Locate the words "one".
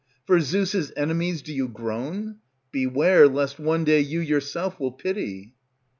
3.59-3.83